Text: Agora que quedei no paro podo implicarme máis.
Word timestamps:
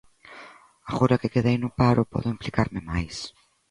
Agora 0.91 1.19
que 1.21 1.33
quedei 1.33 1.55
no 1.59 1.73
paro 1.79 2.09
podo 2.13 2.33
implicarme 2.35 2.79
máis. 2.89 3.15